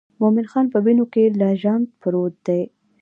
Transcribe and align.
مومن 0.21 0.45
خان 0.51 0.65
په 0.73 0.79
وینو 0.85 1.05
کې 1.13 1.23
لژند 1.41 1.85
پروت 2.01 2.35
دی. 2.47 2.61